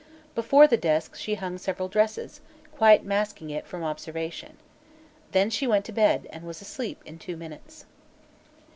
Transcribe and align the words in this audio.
Before 0.33 0.65
the 0.65 0.77
desk 0.77 1.15
she 1.15 1.35
hung 1.35 1.59
several 1.59 1.87
dresses, 1.87 2.41
quite 2.75 3.05
masking 3.05 3.51
it 3.51 3.67
from 3.67 3.83
observation. 3.83 4.57
Then 5.31 5.51
she 5.51 5.67
went 5.67 5.85
to 5.85 5.91
bed 5.91 6.25
and 6.31 6.43
was 6.43 6.59
asleep 6.59 7.03
in 7.05 7.19
two 7.19 7.37
minutes. 7.37 7.85